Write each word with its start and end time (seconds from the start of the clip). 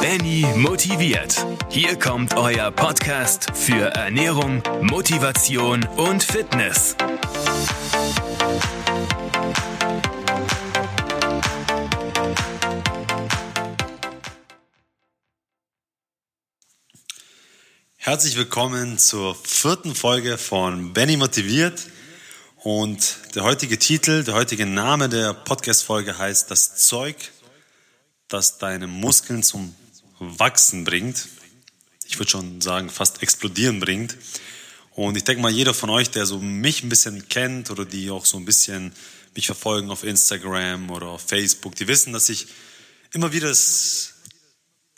Benny 0.00 0.46
motiviert. 0.56 1.46
Hier 1.70 1.98
kommt 1.98 2.34
euer 2.36 2.70
Podcast 2.70 3.48
für 3.54 3.86
Ernährung, 3.94 4.62
Motivation 4.82 5.84
und 5.96 6.22
Fitness. 6.22 6.96
Herzlich 17.96 18.36
willkommen 18.36 18.98
zur 18.98 19.34
vierten 19.34 19.94
Folge 19.94 20.36
von 20.36 20.92
Benny 20.92 21.16
motiviert. 21.16 21.88
Und 22.62 23.18
der 23.34 23.44
heutige 23.44 23.78
Titel, 23.78 24.24
der 24.24 24.34
heutige 24.34 24.66
Name 24.66 25.08
der 25.08 25.32
Podcast-Folge 25.32 26.18
heißt 26.18 26.50
Das 26.50 26.76
Zeug, 26.76 27.16
das 28.28 28.58
deine 28.58 28.86
Muskeln 28.86 29.42
zum 29.42 29.74
Wachsen 30.18 30.84
bringt. 30.84 31.28
Ich 32.06 32.18
würde 32.18 32.30
schon 32.30 32.60
sagen, 32.60 32.90
fast 32.90 33.22
explodieren 33.22 33.80
bringt. 33.80 34.16
Und 34.92 35.16
ich 35.16 35.24
denke 35.24 35.42
mal, 35.42 35.50
jeder 35.50 35.74
von 35.74 35.90
euch, 35.90 36.10
der 36.10 36.24
so 36.24 36.38
mich 36.38 36.82
ein 36.82 36.88
bisschen 36.88 37.28
kennt 37.28 37.70
oder 37.70 37.84
die 37.84 38.10
auch 38.10 38.24
so 38.24 38.38
ein 38.38 38.46
bisschen 38.46 38.92
mich 39.34 39.46
verfolgen 39.46 39.90
auf 39.90 40.04
Instagram 40.04 40.90
oder 40.90 41.08
auf 41.08 41.22
Facebook, 41.22 41.74
die 41.76 41.86
wissen, 41.86 42.12
dass 42.12 42.30
ich 42.30 42.46
immer 43.12 43.32
wieder 43.32 43.48
das 43.48 44.14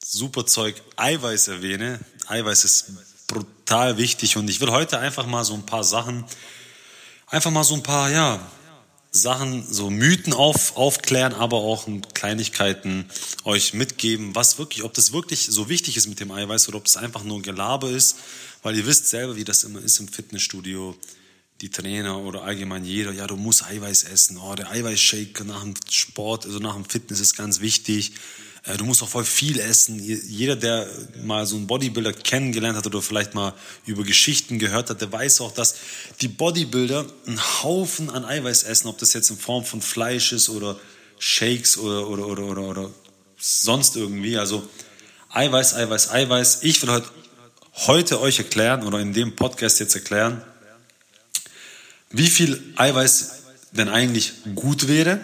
super 0.04 0.46
Zeug 0.46 0.80
Eiweiß 0.96 1.48
erwähne. 1.48 1.98
Eiweiß 2.28 2.64
ist 2.64 2.92
brutal 3.26 3.98
wichtig 3.98 4.36
und 4.36 4.48
ich 4.48 4.60
will 4.60 4.70
heute 4.70 4.98
einfach 4.98 5.26
mal 5.26 5.44
so 5.44 5.54
ein 5.54 5.66
paar 5.66 5.84
Sachen, 5.84 6.24
einfach 7.26 7.50
mal 7.50 7.64
so 7.64 7.74
ein 7.74 7.82
paar, 7.82 8.10
ja, 8.10 8.40
Sachen, 9.10 9.66
so 9.70 9.90
Mythen 9.90 10.32
auf, 10.32 10.76
aufklären, 10.76 11.32
aber 11.32 11.58
auch 11.58 11.88
Kleinigkeiten 12.14 13.06
euch 13.44 13.72
mitgeben, 13.72 14.34
was 14.34 14.58
wirklich, 14.58 14.84
ob 14.84 14.92
das 14.94 15.12
wirklich 15.12 15.46
so 15.46 15.68
wichtig 15.68 15.96
ist 15.96 16.08
mit 16.08 16.20
dem 16.20 16.30
Eiweiß 16.30 16.68
oder 16.68 16.78
ob 16.78 16.86
es 16.86 16.96
einfach 16.96 17.24
nur 17.24 17.40
Gelaber 17.40 17.90
ist, 17.90 18.16
weil 18.62 18.76
ihr 18.76 18.86
wisst 18.86 19.08
selber, 19.08 19.36
wie 19.36 19.44
das 19.44 19.64
immer 19.64 19.80
ist 19.80 19.98
im 19.98 20.08
Fitnessstudio. 20.08 20.96
Die 21.60 21.70
Trainer 21.70 22.18
oder 22.18 22.42
allgemein 22.42 22.84
jeder, 22.84 23.10
ja, 23.10 23.26
du 23.26 23.34
musst 23.34 23.64
Eiweiß 23.64 24.04
essen. 24.04 24.38
Oh, 24.38 24.54
der 24.54 24.70
Eiweißshake 24.70 25.44
nach 25.44 25.64
dem 25.64 25.74
Sport, 25.90 26.46
also 26.46 26.60
nach 26.60 26.74
dem 26.74 26.84
Fitness 26.84 27.18
ist 27.18 27.36
ganz 27.36 27.60
wichtig. 27.60 28.12
Äh, 28.64 28.76
du 28.76 28.84
musst 28.84 29.02
auch 29.02 29.08
voll 29.08 29.24
viel 29.24 29.58
essen. 29.58 29.98
Jeder, 29.98 30.56
der 30.56 30.88
mal 31.22 31.46
so 31.46 31.56
einen 31.56 31.66
Bodybuilder 31.66 32.12
kennengelernt 32.12 32.76
hat 32.76 32.86
oder 32.86 33.02
vielleicht 33.02 33.34
mal 33.34 33.54
über 33.86 34.02
Geschichten 34.04 34.58
gehört 34.58 34.90
hat, 34.90 35.00
der 35.00 35.12
weiß 35.12 35.40
auch, 35.40 35.52
dass 35.52 35.76
die 36.20 36.28
Bodybuilder 36.28 37.06
einen 37.26 37.62
Haufen 37.62 38.10
an 38.10 38.24
Eiweiß 38.24 38.64
essen, 38.64 38.88
ob 38.88 38.98
das 38.98 39.12
jetzt 39.12 39.30
in 39.30 39.36
Form 39.36 39.64
von 39.64 39.82
Fleisch 39.82 40.32
ist 40.32 40.48
oder 40.48 40.78
Shakes 41.18 41.78
oder, 41.78 42.08
oder, 42.08 42.26
oder, 42.26 42.44
oder, 42.44 42.62
oder 42.62 42.90
sonst 43.38 43.96
irgendwie. 43.96 44.38
Also 44.38 44.68
Eiweiß, 45.30 45.74
Eiweiß, 45.74 46.10
Eiweiß. 46.10 46.62
Ich 46.62 46.82
will 46.82 46.90
heute, 46.90 47.08
heute 47.74 48.20
euch 48.20 48.38
erklären 48.38 48.84
oder 48.84 48.98
in 49.00 49.12
dem 49.12 49.36
Podcast 49.36 49.80
jetzt 49.80 49.94
erklären, 49.94 50.42
wie 52.10 52.26
viel 52.26 52.62
Eiweiß 52.76 53.32
denn 53.72 53.88
eigentlich 53.88 54.32
gut 54.54 54.88
wäre 54.88 55.20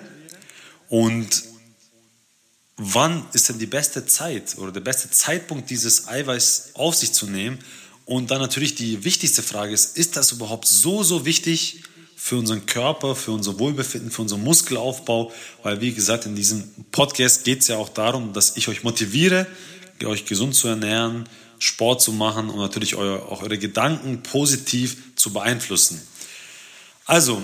und 0.88 1.53
wann 2.76 3.24
ist 3.32 3.48
denn 3.48 3.58
die 3.58 3.66
beste 3.66 4.06
Zeit 4.06 4.56
oder 4.58 4.72
der 4.72 4.80
beste 4.80 5.10
Zeitpunkt, 5.10 5.70
dieses 5.70 6.08
Eiweiß 6.08 6.70
auf 6.74 6.94
sich 6.94 7.12
zu 7.12 7.26
nehmen? 7.26 7.58
Und 8.04 8.30
dann 8.30 8.40
natürlich 8.40 8.74
die 8.74 9.04
wichtigste 9.04 9.42
Frage 9.42 9.72
ist, 9.72 9.96
ist 9.96 10.16
das 10.16 10.32
überhaupt 10.32 10.66
so, 10.66 11.02
so 11.02 11.24
wichtig 11.24 11.82
für 12.16 12.36
unseren 12.36 12.66
Körper, 12.66 13.14
für 13.14 13.32
unser 13.32 13.58
Wohlbefinden, 13.58 14.10
für 14.10 14.22
unseren 14.22 14.42
Muskelaufbau? 14.42 15.32
Weil, 15.62 15.80
wie 15.80 15.92
gesagt, 15.92 16.26
in 16.26 16.36
diesem 16.36 16.64
Podcast 16.90 17.44
geht 17.44 17.60
es 17.60 17.68
ja 17.68 17.76
auch 17.76 17.88
darum, 17.88 18.32
dass 18.32 18.56
ich 18.56 18.68
euch 18.68 18.82
motiviere, 18.82 19.46
euch 20.04 20.26
gesund 20.26 20.54
zu 20.54 20.68
ernähren, 20.68 21.26
Sport 21.58 22.02
zu 22.02 22.12
machen 22.12 22.50
und 22.50 22.58
natürlich 22.58 22.94
auch 22.94 23.40
eure 23.42 23.58
Gedanken 23.58 24.22
positiv 24.22 25.16
zu 25.16 25.32
beeinflussen. 25.32 26.00
Also, 27.06 27.42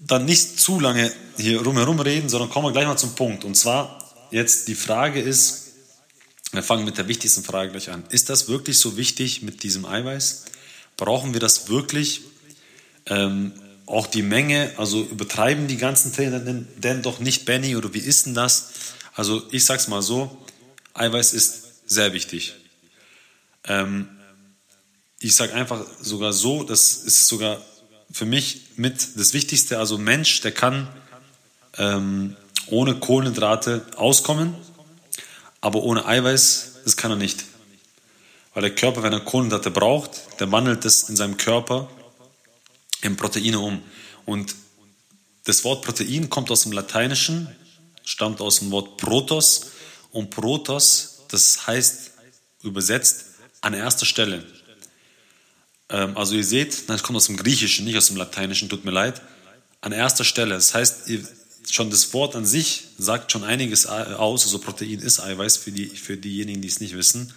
dann 0.00 0.24
nicht 0.24 0.58
zu 0.58 0.80
lange 0.80 1.12
hier 1.36 1.62
rumherum 1.62 2.00
reden, 2.00 2.28
sondern 2.28 2.50
kommen 2.50 2.66
wir 2.66 2.72
gleich 2.72 2.86
mal 2.86 2.96
zum 2.96 3.14
Punkt. 3.14 3.44
Und 3.44 3.54
zwar 3.54 3.98
jetzt 4.30 4.68
die 4.68 4.74
Frage 4.74 5.20
ist, 5.20 5.72
wir 6.52 6.62
fangen 6.62 6.84
mit 6.84 6.98
der 6.98 7.06
wichtigsten 7.06 7.44
Frage 7.44 7.70
gleich 7.70 7.90
an. 7.90 8.02
Ist 8.10 8.28
das 8.28 8.48
wirklich 8.48 8.78
so 8.78 8.96
wichtig 8.96 9.42
mit 9.42 9.62
diesem 9.62 9.84
Eiweiß? 9.84 10.46
Brauchen 10.96 11.32
wir 11.32 11.40
das 11.40 11.68
wirklich? 11.68 12.22
Ähm, 13.06 13.52
auch 13.86 14.06
die 14.06 14.22
Menge, 14.22 14.72
also 14.76 15.02
übertreiben 15.02 15.68
die 15.68 15.76
ganzen 15.76 16.12
Trainer 16.12 16.40
denn, 16.40 16.66
denn 16.76 17.02
doch 17.02 17.18
nicht, 17.18 17.44
Benny, 17.44 17.76
oder 17.76 17.92
wie 17.92 17.98
ist 17.98 18.26
denn 18.26 18.34
das? 18.34 18.70
Also 19.14 19.42
ich 19.50 19.64
sag's 19.64 19.88
mal 19.88 20.02
so, 20.02 20.36
Eiweiß 20.94 21.32
ist 21.34 21.88
sehr 21.88 22.12
wichtig. 22.12 22.54
Ähm, 23.64 24.08
ich 25.18 25.34
sage 25.34 25.54
einfach 25.54 25.84
sogar 26.00 26.32
so, 26.32 26.62
das 26.64 26.96
ist 26.96 27.26
sogar 27.26 27.60
für 28.12 28.24
mich 28.24 28.62
mit 28.76 29.16
das 29.16 29.32
Wichtigste. 29.32 29.78
Also 29.78 29.98
Mensch, 29.98 30.40
der 30.40 30.52
kann 30.52 30.88
ähm, 31.78 32.36
ohne 32.66 32.96
Kohlenhydrate 32.96 33.86
auskommen, 33.96 34.54
aber 35.60 35.82
ohne 35.82 36.06
Eiweiß, 36.06 36.80
das 36.84 36.96
kann 36.96 37.10
er 37.10 37.16
nicht. 37.16 37.44
Weil 38.54 38.62
der 38.62 38.74
Körper, 38.74 39.02
wenn 39.02 39.12
er 39.12 39.20
Kohlenhydrate 39.20 39.70
braucht, 39.70 40.40
der 40.40 40.50
wandelt 40.50 40.84
das 40.84 41.08
in 41.08 41.16
seinem 41.16 41.36
Körper 41.36 41.88
in 43.02 43.16
Proteine 43.16 43.58
um. 43.58 43.82
Und 44.26 44.54
das 45.44 45.64
Wort 45.64 45.84
Protein 45.84 46.28
kommt 46.28 46.50
aus 46.50 46.62
dem 46.62 46.72
Lateinischen, 46.72 47.48
stammt 48.04 48.40
aus 48.40 48.58
dem 48.58 48.70
Wort 48.70 48.96
Protos. 48.96 49.70
Und 50.10 50.30
Protos, 50.30 51.22
das 51.28 51.66
heißt 51.66 52.10
übersetzt 52.62 53.26
an 53.60 53.74
erster 53.74 54.06
Stelle. 54.06 54.44
Ähm, 55.90 56.16
also 56.16 56.34
ihr 56.34 56.44
seht, 56.44 56.88
das 56.88 57.02
kommt 57.02 57.16
aus 57.16 57.26
dem 57.26 57.36
Griechischen, 57.36 57.84
nicht 57.84 57.96
aus 57.96 58.06
dem 58.06 58.16
Lateinischen, 58.16 58.68
tut 58.68 58.84
mir 58.84 58.90
leid. 58.90 59.20
An 59.80 59.92
erster 59.92 60.24
Stelle. 60.24 60.54
Das 60.54 60.74
heißt, 60.74 61.10
schon 61.70 61.90
das 61.90 62.12
Wort 62.12 62.36
an 62.36 62.46
sich 62.46 62.88
sagt 62.98 63.32
schon 63.32 63.44
einiges 63.44 63.86
aus. 63.86 64.44
Also 64.44 64.58
Protein 64.58 65.00
ist 65.00 65.20
Eiweiß 65.20 65.56
für, 65.56 65.72
die, 65.72 65.86
für 65.86 66.16
diejenigen, 66.16 66.62
die 66.62 66.68
es 66.68 66.80
nicht 66.80 66.96
wissen. 66.96 67.32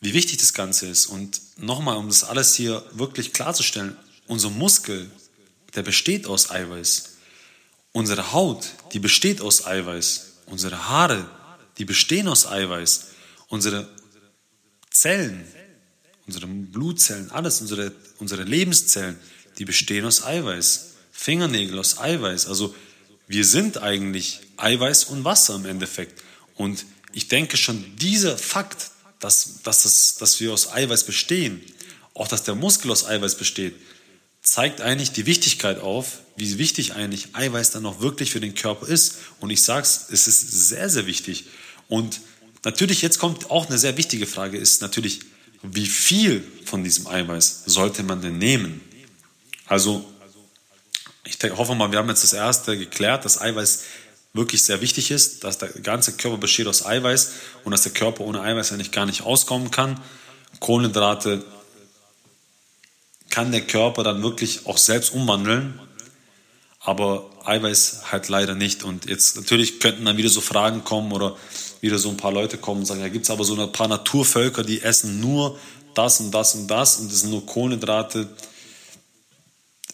Wie 0.00 0.14
wichtig 0.14 0.38
das 0.38 0.54
Ganze 0.54 0.86
ist. 0.86 1.06
Und 1.06 1.40
nochmal, 1.56 1.96
um 1.96 2.08
das 2.08 2.24
alles 2.24 2.54
hier 2.54 2.84
wirklich 2.92 3.32
klarzustellen, 3.32 3.96
unser 4.26 4.50
Muskel, 4.50 5.10
der 5.74 5.82
besteht 5.82 6.26
aus 6.26 6.50
Eiweiß. 6.50 7.10
Unsere 7.92 8.32
Haut, 8.32 8.66
die 8.92 8.98
besteht 8.98 9.40
aus 9.40 9.66
Eiweiß. 9.66 10.32
Unsere 10.46 10.88
Haare, 10.88 11.28
die 11.78 11.84
bestehen 11.84 12.28
aus 12.28 12.46
Eiweiß. 12.46 13.06
Unsere 13.48 13.88
Zellen, 14.90 15.44
unsere 16.26 16.46
Blutzellen, 16.46 17.30
alles, 17.30 17.60
unsere, 17.60 17.92
unsere 18.18 18.44
Lebenszellen, 18.44 19.18
die 19.58 19.64
bestehen 19.64 20.04
aus 20.04 20.24
Eiweiß. 20.24 20.90
Fingernägel 21.12 21.78
aus 21.78 21.98
Eiweiß. 21.98 22.46
Also 22.46 22.74
wir 23.28 23.44
sind 23.44 23.78
eigentlich 23.78 24.40
Eiweiß 24.56 25.04
und 25.04 25.24
Wasser 25.24 25.54
im 25.54 25.64
Endeffekt. 25.64 26.22
Und 26.56 26.84
ich 27.12 27.28
denke 27.28 27.56
schon, 27.56 27.96
dieser 27.96 28.36
Fakt, 28.36 28.90
dass, 29.20 29.62
dass, 29.62 29.84
es, 29.84 30.16
dass 30.16 30.40
wir 30.40 30.52
aus 30.52 30.72
Eiweiß 30.72 31.04
bestehen, 31.04 31.62
auch 32.14 32.28
dass 32.28 32.44
der 32.44 32.54
Muskel 32.54 32.90
aus 32.90 33.06
Eiweiß 33.06 33.36
besteht, 33.36 33.74
zeigt 34.42 34.80
eigentlich 34.80 35.12
die 35.12 35.26
Wichtigkeit 35.26 35.78
auf, 35.78 36.18
wie 36.36 36.58
wichtig 36.58 36.94
eigentlich 36.94 37.28
Eiweiß 37.34 37.70
dann 37.70 37.86
auch 37.86 38.00
wirklich 38.00 38.30
für 38.30 38.40
den 38.40 38.54
Körper 38.54 38.86
ist. 38.86 39.16
Und 39.40 39.50
ich 39.50 39.62
sage 39.62 39.82
es, 39.82 40.06
es 40.10 40.26
ist 40.26 40.68
sehr, 40.68 40.90
sehr 40.90 41.06
wichtig. 41.06 41.44
Und 41.88 42.20
natürlich, 42.64 43.02
jetzt 43.02 43.18
kommt 43.18 43.50
auch 43.50 43.68
eine 43.68 43.78
sehr 43.78 43.96
wichtige 43.96 44.26
Frage, 44.26 44.58
ist 44.58 44.82
natürlich, 44.82 45.20
wie 45.64 45.86
viel 45.86 46.44
von 46.64 46.84
diesem 46.84 47.06
Eiweiß 47.06 47.64
sollte 47.66 48.02
man 48.02 48.20
denn 48.20 48.38
nehmen? 48.38 48.80
Also 49.66 50.04
ich 51.24 51.38
hoffe 51.56 51.74
mal, 51.74 51.90
wir 51.90 51.98
haben 51.98 52.08
jetzt 52.08 52.22
das 52.22 52.34
erste 52.34 52.76
geklärt, 52.76 53.24
dass 53.24 53.40
Eiweiß 53.40 53.84
wirklich 54.34 54.62
sehr 54.62 54.80
wichtig 54.82 55.10
ist, 55.10 55.44
dass 55.44 55.58
der 55.58 55.68
ganze 55.68 56.16
Körper 56.16 56.36
besteht 56.36 56.66
aus 56.66 56.84
Eiweiß 56.84 57.32
und 57.64 57.72
dass 57.72 57.82
der 57.82 57.92
Körper 57.92 58.24
ohne 58.24 58.42
Eiweiß 58.42 58.72
eigentlich 58.72 58.90
gar 58.90 59.06
nicht 59.06 59.22
auskommen 59.22 59.70
kann. 59.70 60.00
Kohlenhydrate 60.60 61.44
kann 63.30 63.52
der 63.52 63.62
Körper 63.62 64.02
dann 64.02 64.22
wirklich 64.22 64.66
auch 64.66 64.76
selbst 64.76 65.14
umwandeln, 65.14 65.80
aber 66.80 67.30
Eiweiß 67.44 68.12
halt 68.12 68.28
leider 68.28 68.54
nicht. 68.54 68.82
Und 68.82 69.06
jetzt 69.06 69.36
natürlich 69.36 69.80
könnten 69.80 70.04
dann 70.04 70.18
wieder 70.18 70.28
so 70.28 70.40
Fragen 70.40 70.84
kommen 70.84 71.12
oder 71.12 71.36
wieder 71.84 71.98
so 71.98 72.08
ein 72.08 72.16
paar 72.16 72.32
Leute 72.32 72.56
kommen 72.56 72.80
und 72.80 72.86
sagen, 72.86 73.02
ja, 73.02 73.08
gibt 73.08 73.24
es 73.24 73.30
aber 73.30 73.44
so 73.44 73.60
ein 73.60 73.70
paar 73.70 73.88
Naturvölker, 73.88 74.64
die 74.64 74.80
essen 74.80 75.20
nur 75.20 75.58
das 75.94 76.18
und 76.18 76.30
das 76.32 76.54
und 76.54 76.66
das 76.66 76.96
und 76.96 77.12
das 77.12 77.20
sind 77.20 77.30
nur 77.30 77.44
Kohlenhydrate. 77.44 78.26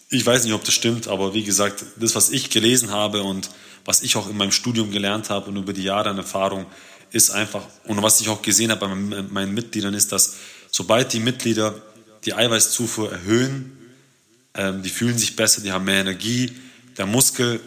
Ich 0.09 0.25
weiß 0.25 0.45
nicht, 0.45 0.53
ob 0.53 0.63
das 0.63 0.73
stimmt, 0.73 1.09
aber 1.09 1.33
wie 1.33 1.43
gesagt, 1.43 1.83
das, 1.97 2.15
was 2.15 2.29
ich 2.29 2.49
gelesen 2.49 2.91
habe 2.91 3.23
und 3.23 3.49
was 3.83 4.01
ich 4.01 4.15
auch 4.15 4.29
in 4.29 4.37
meinem 4.37 4.53
Studium 4.53 4.89
gelernt 4.89 5.29
habe 5.29 5.49
und 5.49 5.57
über 5.57 5.73
die 5.73 5.83
Jahre 5.83 6.09
an 6.09 6.17
Erfahrung, 6.17 6.65
ist 7.11 7.31
einfach, 7.31 7.63
und 7.85 8.01
was 8.01 8.21
ich 8.21 8.29
auch 8.29 8.41
gesehen 8.41 8.71
habe 8.71 8.87
bei 8.87 8.95
meinen 9.23 9.53
Mitgliedern, 9.53 9.93
ist, 9.93 10.13
dass 10.13 10.37
sobald 10.71 11.11
die 11.11 11.19
Mitglieder 11.19 11.75
die 12.23 12.33
Eiweißzufuhr 12.33 13.11
erhöhen, 13.11 13.77
ähm, 14.53 14.81
die 14.81 14.89
fühlen 14.89 15.17
sich 15.17 15.35
besser, 15.35 15.61
die 15.61 15.73
haben 15.73 15.83
mehr 15.83 15.99
Energie, 15.99 16.51
der 16.97 17.05
Muskel 17.05 17.59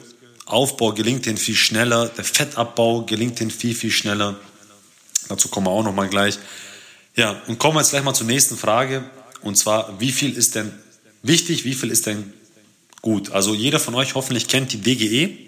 Muskelaufbau 0.44 0.93
gelingt 0.93 1.26
ihnen 1.26 1.38
viel 1.38 1.56
schneller, 1.56 2.08
der 2.08 2.25
Fettabbau 2.25 3.02
gelingt 3.02 3.41
ihnen 3.41 3.50
viel, 3.50 3.75
viel 3.75 3.91
schneller. 3.91 4.38
Dazu 5.29 5.49
kommen 5.49 5.67
wir 5.67 5.70
auch 5.70 5.82
noch 5.82 5.94
mal 5.94 6.08
gleich. 6.08 6.38
Ja, 7.17 7.43
und 7.46 7.58
kommen 7.58 7.76
wir 7.76 7.81
jetzt 7.81 7.91
gleich 7.91 8.02
mal 8.02 8.14
zur 8.14 8.26
nächsten 8.26 8.56
Frage. 8.56 9.05
Und 9.41 9.56
zwar, 9.56 10.00
wie 10.00 10.12
viel 10.12 10.37
ist 10.37 10.55
denn 10.55 10.73
wichtig, 11.23 11.64
wie 11.64 11.75
viel 11.75 11.91
ist 11.91 12.06
denn 12.06 12.32
gut? 13.00 13.31
Also 13.31 13.55
jeder 13.55 13.81
von 13.81 13.94
euch 13.94 14.14
hoffentlich 14.14 14.49
kennt 14.49 14.73
die 14.73 14.81
DGE. 14.81 15.46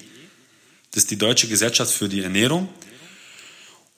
Das 0.93 1.05
ist 1.05 1.11
die 1.11 1.19
Deutsche 1.19 1.49
Gesellschaft 1.49 1.93
für 1.93 2.09
die 2.09 2.23
Ernährung. 2.23 2.69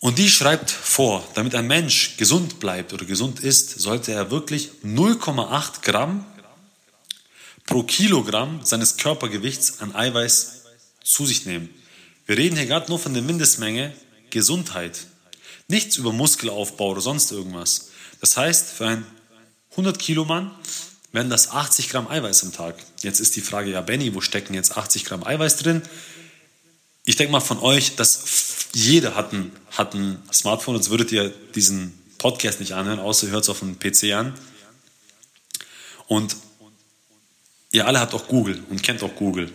Und 0.00 0.18
die 0.18 0.28
schreibt 0.28 0.70
vor, 0.70 1.26
damit 1.34 1.54
ein 1.54 1.66
Mensch 1.66 2.16
gesund 2.16 2.60
bleibt 2.60 2.92
oder 2.92 3.04
gesund 3.04 3.40
ist, 3.40 3.80
sollte 3.80 4.12
er 4.12 4.30
wirklich 4.30 4.70
0,8 4.84 5.82
Gramm 5.82 6.24
pro 7.66 7.82
Kilogramm 7.82 8.60
seines 8.64 8.96
Körpergewichts 8.96 9.80
an 9.80 9.94
Eiweiß 9.94 10.57
zu 11.08 11.26
sich 11.26 11.46
nehmen. 11.46 11.68
Wir 12.26 12.36
reden 12.36 12.56
hier 12.56 12.66
gerade 12.66 12.88
nur 12.88 12.98
von 12.98 13.14
der 13.14 13.22
Mindestmenge 13.22 13.94
Gesundheit. 14.30 15.06
Nichts 15.66 15.96
über 15.96 16.12
Muskelaufbau 16.12 16.90
oder 16.90 17.00
sonst 17.00 17.32
irgendwas. 17.32 17.90
Das 18.20 18.36
heißt, 18.36 18.70
für 18.70 18.86
einen 18.86 19.06
100 19.70 19.98
Kilo 19.98 20.24
Mann 20.24 20.50
wären 21.12 21.30
das 21.30 21.50
80 21.50 21.88
Gramm 21.88 22.08
Eiweiß 22.08 22.44
am 22.44 22.52
Tag. 22.52 22.76
Jetzt 23.02 23.20
ist 23.20 23.36
die 23.36 23.40
Frage, 23.40 23.70
ja 23.70 23.80
Benny, 23.80 24.14
wo 24.14 24.20
stecken 24.20 24.54
jetzt 24.54 24.76
80 24.76 25.04
Gramm 25.04 25.24
Eiweiß 25.24 25.56
drin? 25.56 25.82
Ich 27.04 27.16
denke 27.16 27.32
mal 27.32 27.40
von 27.40 27.58
euch, 27.60 27.96
dass 27.96 28.68
jeder 28.74 29.14
hat 29.14 29.32
ein, 29.32 29.52
hat 29.70 29.94
ein 29.94 30.22
Smartphone, 30.32 30.74
sonst 30.74 30.90
würdet 30.90 31.10
ihr 31.12 31.30
diesen 31.54 31.98
Podcast 32.18 32.60
nicht 32.60 32.72
anhören, 32.72 32.98
außer 32.98 33.28
ihr 33.28 33.32
hört 33.32 33.44
es 33.44 33.48
auf 33.48 33.60
dem 33.60 33.78
PC 33.78 34.12
an. 34.12 34.34
Und 36.06 36.36
ihr 37.72 37.86
alle 37.86 38.00
habt 38.00 38.12
auch 38.12 38.28
Google 38.28 38.62
und 38.68 38.82
kennt 38.82 39.02
auch 39.02 39.14
Google. 39.14 39.50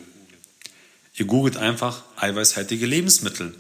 Ihr 1.16 1.26
googelt 1.26 1.58
einfach 1.58 2.04
eiweißhaltige 2.18 2.86
Lebensmittel. 2.86 3.54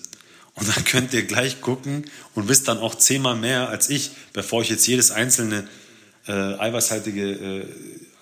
Und 0.55 0.75
dann 0.75 0.85
könnt 0.85 1.13
ihr 1.13 1.23
gleich 1.23 1.61
gucken 1.61 2.05
und 2.35 2.47
wisst 2.47 2.67
dann 2.67 2.77
auch 2.77 2.95
zehnmal 2.95 3.35
mehr 3.35 3.69
als 3.69 3.89
ich, 3.89 4.11
bevor 4.33 4.61
ich 4.61 4.69
jetzt 4.69 4.85
jedes 4.87 5.11
einzelne 5.11 5.67
äh, 6.27 6.31
eiweißhaltige 6.31 7.31
äh, 7.31 7.65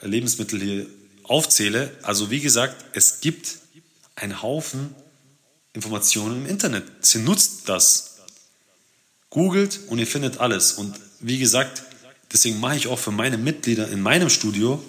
Lebensmittel 0.07 0.61
hier 0.61 0.85
aufzähle. 1.23 1.91
Also 2.01 2.31
wie 2.31 2.39
gesagt, 2.39 2.85
es 2.93 3.19
gibt 3.21 3.57
einen 4.15 4.41
Haufen 4.41 4.95
Informationen 5.73 6.43
im 6.43 6.49
Internet. 6.49 6.83
Sie 7.01 7.19
nutzt 7.19 7.69
das. 7.69 8.17
Googelt 9.29 9.79
und 9.87 9.99
ihr 9.99 10.07
findet 10.07 10.39
alles. 10.39 10.73
Und 10.73 10.93
wie 11.21 11.37
gesagt, 11.37 11.83
deswegen 12.33 12.59
mache 12.59 12.75
ich 12.75 12.87
auch 12.87 12.99
für 12.99 13.11
meine 13.11 13.37
Mitglieder 13.37 13.87
in 13.89 14.01
meinem 14.01 14.29
Studio 14.29 14.83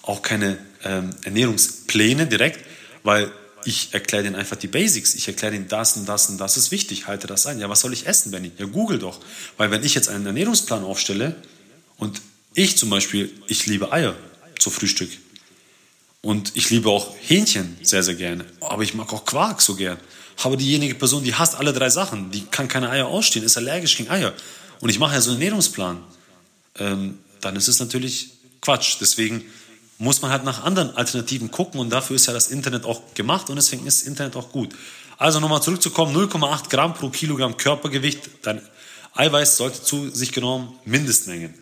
auch 0.00 0.22
keine 0.22 0.56
ähm, 0.82 1.10
Ernährungspläne 1.24 2.26
direkt, 2.26 2.64
weil 3.02 3.30
ich 3.66 3.92
erkläre 3.92 4.22
denen 4.22 4.36
einfach 4.36 4.56
die 4.56 4.68
Basics. 4.68 5.14
Ich 5.14 5.26
erkläre 5.26 5.52
denen 5.52 5.68
das 5.68 5.96
und 5.96 6.06
das 6.08 6.28
und 6.28 6.38
das 6.38 6.56
ist 6.56 6.70
wichtig. 6.70 7.06
Halte 7.06 7.26
das 7.26 7.46
ein. 7.46 7.58
Ja, 7.58 7.68
was 7.68 7.80
soll 7.80 7.92
ich 7.92 8.06
essen, 8.06 8.30
Benny? 8.30 8.52
Ja, 8.58 8.66
google 8.66 8.98
doch. 8.98 9.20
Weil 9.56 9.70
wenn 9.70 9.84
ich 9.84 9.94
jetzt 9.94 10.08
einen 10.08 10.24
Ernährungsplan 10.24 10.84
aufstelle 10.84 11.34
und 11.96 12.22
ich 12.54 12.78
zum 12.78 12.90
Beispiel, 12.90 13.30
ich 13.48 13.66
liebe 13.66 13.92
Eier 13.92 14.14
zu 14.58 14.70
Frühstück. 14.70 15.10
Und 16.22 16.52
ich 16.54 16.70
liebe 16.70 16.88
auch 16.88 17.14
Hähnchen 17.20 17.76
sehr, 17.82 18.02
sehr 18.02 18.14
gerne. 18.14 18.44
Aber 18.60 18.82
ich 18.82 18.94
mag 18.94 19.12
auch 19.12 19.24
Quark 19.24 19.60
so 19.60 19.74
gern. 19.74 19.98
Aber 20.42 20.56
diejenige 20.56 20.94
Person, 20.94 21.24
die 21.24 21.34
hasst 21.34 21.54
alle 21.54 21.72
drei 21.72 21.90
Sachen, 21.90 22.30
die 22.30 22.42
kann 22.46 22.68
keine 22.68 22.90
Eier 22.90 23.06
ausstehen, 23.06 23.44
ist 23.44 23.56
allergisch 23.56 23.96
gegen 23.96 24.10
Eier. 24.10 24.32
Und 24.80 24.90
ich 24.90 24.98
mache 24.98 25.14
ja 25.14 25.20
so 25.20 25.30
einen 25.30 25.40
Ernährungsplan. 25.40 26.02
Ähm, 26.78 27.18
dann 27.40 27.56
ist 27.56 27.68
es 27.68 27.78
natürlich 27.78 28.30
Quatsch. 28.60 28.96
Deswegen 29.00 29.44
muss 29.98 30.22
man 30.22 30.30
halt 30.30 30.44
nach 30.44 30.62
anderen 30.64 30.94
Alternativen 30.96 31.50
gucken 31.50 31.80
und 31.80 31.90
dafür 31.90 32.16
ist 32.16 32.26
ja 32.26 32.32
das 32.32 32.48
Internet 32.48 32.84
auch 32.84 33.00
gemacht 33.14 33.48
und 33.48 33.56
deswegen 33.56 33.86
ist 33.86 34.02
das 34.02 34.08
Internet 34.08 34.36
auch 34.36 34.50
gut. 34.50 34.74
Also 35.18 35.40
nochmal 35.40 35.62
zurückzukommen, 35.62 36.14
0,8 36.14 36.68
Gramm 36.68 36.94
pro 36.94 37.08
Kilogramm 37.08 37.56
Körpergewicht, 37.56 38.28
dein 38.42 38.60
Eiweiß 39.14 39.56
sollte 39.56 39.82
zu 39.82 40.10
sich 40.10 40.32
genommen 40.32 40.78
Mindestmengen. 40.84 41.54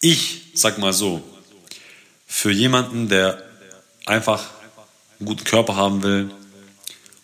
Ich 0.00 0.52
sag 0.54 0.78
mal 0.78 0.92
so, 0.92 1.22
für 2.26 2.50
jemanden, 2.50 3.08
der 3.08 3.42
einfach 4.06 4.48
einen 5.18 5.26
guten 5.26 5.44
Körper 5.44 5.76
haben 5.76 6.02
will 6.02 6.30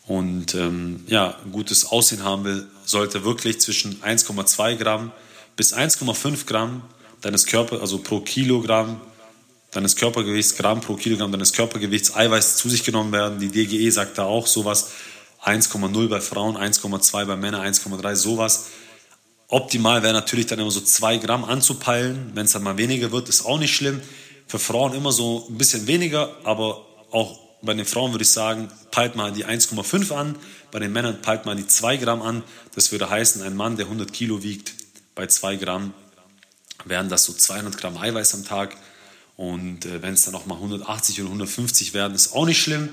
und 0.06 0.54
ähm, 0.54 1.04
ja, 1.06 1.36
ein 1.44 1.50
gutes 1.50 1.86
Aussehen 1.86 2.22
haben 2.22 2.44
will, 2.44 2.68
sollte 2.84 3.24
wirklich 3.24 3.60
zwischen 3.60 4.02
1,2 4.02 4.76
Gramm 4.76 5.12
bis 5.56 5.74
1,5 5.74 6.46
Gramm 6.46 6.82
deines 7.22 7.46
Körpers, 7.46 7.80
also 7.80 7.98
pro 7.98 8.20
Kilogramm 8.20 9.00
deines 9.70 9.96
Körpergewichts, 9.96 10.56
Gramm 10.56 10.80
pro 10.80 10.94
Kilogramm 10.94 11.32
deines 11.32 11.52
Körpergewichts 11.52 12.14
Eiweiß 12.14 12.56
zu 12.56 12.68
sich 12.68 12.84
genommen 12.84 13.12
werden. 13.12 13.38
Die 13.38 13.48
DGE 13.48 13.90
sagt 13.90 14.18
da 14.18 14.24
auch 14.24 14.46
sowas. 14.46 14.92
1,0 15.44 16.08
bei 16.08 16.20
Frauen, 16.20 16.56
1,2 16.56 17.24
bei 17.24 17.36
Männern, 17.36 17.64
1,3, 17.66 18.14
sowas. 18.16 18.66
Optimal 19.48 20.02
wäre 20.02 20.12
natürlich 20.12 20.46
dann 20.46 20.58
immer 20.58 20.70
so 20.70 20.80
2 20.80 21.18
Gramm 21.18 21.44
anzupeilen. 21.44 22.32
Wenn 22.34 22.46
es 22.46 22.52
dann 22.52 22.62
mal 22.62 22.76
weniger 22.76 23.12
wird, 23.12 23.28
ist 23.28 23.46
auch 23.46 23.58
nicht 23.58 23.74
schlimm. 23.74 24.00
Für 24.46 24.58
Frauen 24.58 24.94
immer 24.94 25.12
so 25.12 25.46
ein 25.48 25.58
bisschen 25.58 25.86
weniger, 25.86 26.34
aber 26.44 26.84
auch 27.10 27.38
bei 27.62 27.74
den 27.74 27.86
Frauen 27.86 28.12
würde 28.12 28.22
ich 28.22 28.30
sagen, 28.30 28.68
peilt 28.90 29.16
mal 29.16 29.32
die 29.32 29.46
1,5 29.46 30.12
an. 30.14 30.36
Bei 30.70 30.78
den 30.78 30.92
Männern 30.92 31.22
peilt 31.22 31.46
mal 31.46 31.56
die 31.56 31.66
2 31.66 31.96
Gramm 31.96 32.22
an. 32.22 32.42
Das 32.74 32.92
würde 32.92 33.08
heißen, 33.10 33.42
ein 33.42 33.56
Mann, 33.56 33.76
der 33.76 33.86
100 33.86 34.12
Kilo 34.12 34.42
wiegt, 34.42 34.74
bei 35.14 35.26
2 35.26 35.56
Gramm 35.56 35.94
wären 36.84 37.08
das 37.08 37.24
so 37.24 37.32
200 37.32 37.76
Gramm 37.76 37.96
Eiweiß 37.96 38.34
am 38.34 38.44
Tag. 38.44 38.76
Und 39.38 39.86
äh, 39.86 40.02
wenn 40.02 40.14
es 40.14 40.22
dann 40.22 40.34
auch 40.34 40.46
mal 40.46 40.56
180 40.56 41.20
oder 41.20 41.28
150 41.28 41.94
werden, 41.94 42.12
ist 42.12 42.34
auch 42.34 42.44
nicht 42.44 42.60
schlimm. 42.60 42.88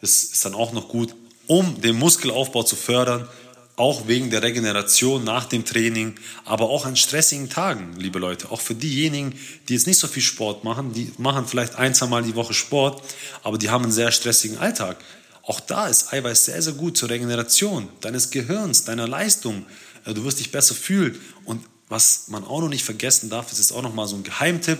Das 0.00 0.22
ist 0.22 0.42
dann 0.46 0.54
auch 0.54 0.72
noch 0.72 0.88
gut, 0.88 1.14
um 1.46 1.82
den 1.82 1.98
Muskelaufbau 1.98 2.62
zu 2.62 2.74
fördern, 2.74 3.28
auch 3.76 4.08
wegen 4.08 4.30
der 4.30 4.42
Regeneration 4.42 5.24
nach 5.24 5.44
dem 5.44 5.66
Training, 5.66 6.14
aber 6.46 6.70
auch 6.70 6.86
an 6.86 6.96
stressigen 6.96 7.50
Tagen, 7.50 7.96
liebe 7.98 8.18
Leute. 8.18 8.50
Auch 8.50 8.62
für 8.62 8.74
diejenigen, 8.74 9.38
die 9.68 9.74
jetzt 9.74 9.86
nicht 9.86 9.98
so 9.98 10.08
viel 10.08 10.22
Sport 10.22 10.64
machen, 10.64 10.94
die 10.94 11.12
machen 11.18 11.46
vielleicht 11.46 11.74
ein, 11.74 11.94
zwei 11.94 12.06
Mal 12.06 12.22
die 12.22 12.34
Woche 12.34 12.54
Sport, 12.54 13.02
aber 13.42 13.58
die 13.58 13.68
haben 13.68 13.84
einen 13.84 13.92
sehr 13.92 14.10
stressigen 14.10 14.56
Alltag. 14.56 14.96
Auch 15.42 15.60
da 15.60 15.86
ist 15.86 16.14
Eiweiß 16.14 16.46
sehr, 16.46 16.62
sehr 16.62 16.72
gut 16.72 16.96
zur 16.96 17.10
Regeneration 17.10 17.90
deines 18.00 18.30
Gehirns, 18.30 18.84
deiner 18.84 19.06
Leistung. 19.06 19.66
Äh, 20.06 20.14
du 20.14 20.24
wirst 20.24 20.40
dich 20.40 20.50
besser 20.50 20.74
fühlen. 20.74 21.20
Und 21.44 21.62
was 21.90 22.28
man 22.28 22.44
auch 22.44 22.62
noch 22.62 22.70
nicht 22.70 22.84
vergessen 22.84 23.28
darf, 23.28 23.52
ist 23.52 23.72
auch 23.72 23.82
noch 23.82 23.92
mal 23.92 24.08
so 24.08 24.16
ein 24.16 24.22
Geheimtipp, 24.22 24.78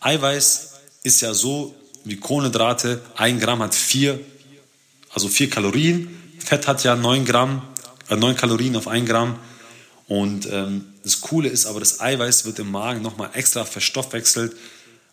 Eiweiß 0.00 0.72
ist 1.02 1.20
ja 1.20 1.34
so 1.34 1.74
wie 2.04 2.16
Kohlenhydrate. 2.16 3.00
Ein 3.16 3.38
Gramm 3.38 3.60
hat 3.60 3.74
vier, 3.74 4.18
also 5.12 5.28
vier 5.28 5.50
Kalorien. 5.50 6.16
Fett 6.38 6.66
hat 6.66 6.82
ja 6.84 6.96
neun 6.96 7.24
Gramm, 7.24 7.62
äh, 8.08 8.16
neun 8.16 8.36
Kalorien 8.36 8.76
auf 8.76 8.88
ein 8.88 9.06
Gramm. 9.06 9.38
Und 10.08 10.48
ähm, 10.50 10.86
das 11.04 11.20
Coole 11.20 11.48
ist 11.48 11.66
aber, 11.66 11.80
das 11.80 12.00
Eiweiß 12.00 12.44
wird 12.44 12.58
im 12.58 12.70
Magen 12.70 13.02
nochmal 13.02 13.30
extra 13.34 13.64
verstoffwechselt, 13.64 14.56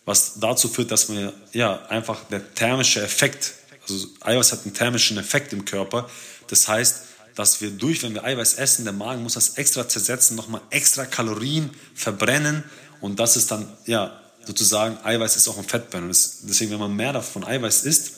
was 0.04 0.40
dazu 0.40 0.68
führt, 0.68 0.90
dass 0.90 1.08
man 1.08 1.32
ja 1.52 1.86
einfach 1.86 2.24
der 2.30 2.54
thermische 2.54 3.02
Effekt, 3.02 3.54
also 3.82 4.06
Eiweiß 4.20 4.52
hat 4.52 4.64
einen 4.64 4.74
thermischen 4.74 5.18
Effekt 5.18 5.52
im 5.52 5.64
Körper. 5.64 6.08
Das 6.48 6.66
heißt, 6.66 7.02
dass 7.34 7.60
wir 7.60 7.70
durch, 7.70 8.02
wenn 8.02 8.14
wir 8.14 8.24
Eiweiß 8.24 8.54
essen, 8.54 8.84
der 8.84 8.92
Magen 8.92 9.22
muss 9.22 9.34
das 9.34 9.50
extra 9.50 9.88
zersetzen, 9.88 10.34
nochmal 10.36 10.62
extra 10.70 11.06
Kalorien 11.06 11.70
verbrennen 11.94 12.64
und 13.00 13.20
das 13.20 13.36
ist 13.36 13.50
dann 13.50 13.68
ja 13.86 14.18
sozusagen, 14.48 14.96
Eiweiß 15.04 15.36
ist 15.36 15.46
auch 15.46 15.58
ein 15.58 15.64
Fettburner. 15.64 16.08
Deswegen, 16.08 16.70
wenn 16.70 16.78
man 16.78 16.96
mehr 16.96 17.12
davon 17.12 17.44
Eiweiß 17.44 17.84
isst, 17.84 18.12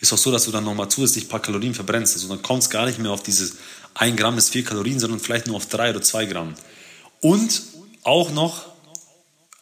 ist 0.00 0.12
auch 0.12 0.18
so, 0.18 0.30
dass 0.30 0.44
du 0.44 0.50
dann 0.50 0.64
nochmal 0.64 0.90
zusätzlich 0.90 1.24
ein 1.24 1.28
paar 1.28 1.40
Kalorien 1.40 1.74
verbrennst. 1.74 2.14
Also 2.14 2.28
dann 2.28 2.42
kommt 2.42 2.62
es 2.62 2.68
gar 2.68 2.84
nicht 2.84 2.98
mehr 2.98 3.10
auf 3.10 3.22
dieses 3.22 3.54
1 3.94 4.18
Gramm 4.18 4.36
ist 4.36 4.50
4 4.50 4.64
Kalorien, 4.64 5.00
sondern 5.00 5.18
vielleicht 5.18 5.46
nur 5.46 5.56
auf 5.56 5.66
3 5.66 5.90
oder 5.90 6.02
2 6.02 6.26
Gramm. 6.26 6.54
Und 7.22 7.62
auch 8.02 8.30
noch, 8.30 8.66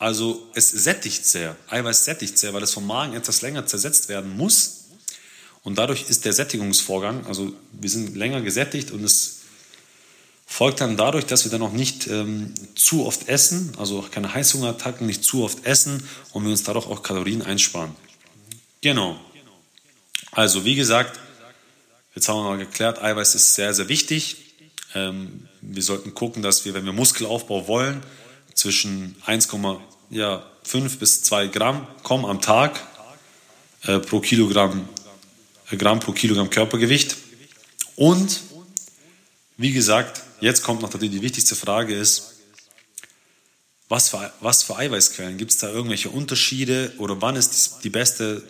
also 0.00 0.50
es 0.54 0.68
sättigt 0.68 1.24
sehr. 1.24 1.54
Eiweiß 1.68 2.04
sättigt 2.04 2.36
sehr, 2.36 2.52
weil 2.52 2.64
es 2.64 2.72
vom 2.72 2.86
Magen 2.86 3.14
etwas 3.14 3.40
länger 3.40 3.66
zersetzt 3.66 4.08
werden 4.08 4.36
muss. 4.36 4.86
Und 5.62 5.78
dadurch 5.78 6.10
ist 6.10 6.24
der 6.24 6.32
Sättigungsvorgang, 6.32 7.24
also 7.26 7.52
wir 7.70 7.88
sind 7.88 8.16
länger 8.16 8.40
gesättigt 8.40 8.90
und 8.90 9.04
es 9.04 9.42
folgt 10.46 10.80
dann 10.80 10.96
dadurch, 10.96 11.26
dass 11.26 11.44
wir 11.44 11.50
dann 11.50 11.62
auch 11.62 11.72
nicht 11.72 12.06
ähm, 12.06 12.54
zu 12.76 13.04
oft 13.04 13.28
essen, 13.28 13.72
also 13.78 13.98
auch 13.98 14.10
keine 14.10 14.32
Heißhungerattacken, 14.32 15.06
nicht 15.06 15.24
zu 15.24 15.44
oft 15.44 15.66
essen 15.66 16.08
und 16.32 16.44
wir 16.44 16.50
uns 16.50 16.62
dadurch 16.62 16.86
auch 16.86 17.02
Kalorien 17.02 17.42
einsparen. 17.42 17.94
Genau. 18.80 19.20
Also 20.30 20.64
wie 20.64 20.76
gesagt, 20.76 21.18
jetzt 22.14 22.28
haben 22.28 22.38
wir 22.38 22.44
mal 22.44 22.58
geklärt, 22.58 23.02
Eiweiß 23.02 23.34
ist 23.34 23.54
sehr, 23.54 23.74
sehr 23.74 23.88
wichtig. 23.88 24.36
Ähm, 24.94 25.48
wir 25.60 25.82
sollten 25.82 26.14
gucken, 26.14 26.42
dass 26.42 26.64
wir, 26.64 26.74
wenn 26.74 26.84
wir 26.84 26.92
Muskelaufbau 26.92 27.66
wollen, 27.66 28.02
zwischen 28.54 29.16
1,5 29.26 29.80
ja, 30.10 30.46
bis 30.98 31.22
2 31.22 31.48
Gramm 31.48 31.86
kommen 32.02 32.24
am 32.24 32.40
Tag 32.40 32.80
äh, 33.82 33.98
pro 33.98 34.20
Kilogramm, 34.20 34.88
äh, 35.70 35.76
Gramm 35.76 36.00
pro 36.00 36.12
Kilogramm 36.12 36.48
Körpergewicht. 36.48 37.16
Und 37.96 38.40
wie 39.58 39.72
gesagt, 39.72 40.22
jetzt 40.40 40.62
kommt 40.62 40.82
noch 40.82 40.90
die 40.90 41.22
wichtigste 41.22 41.56
Frage 41.56 41.94
ist, 41.94 42.32
was 43.88 44.08
für, 44.08 44.32
was 44.40 44.64
für 44.64 44.76
Eiweißquellen? 44.76 45.38
Gibt 45.38 45.52
es 45.52 45.58
da 45.58 45.68
irgendwelche 45.68 46.10
Unterschiede 46.10 46.92
oder 46.98 47.20
wann 47.22 47.36
ist 47.36 47.84
die 47.84 47.90
beste 47.90 48.42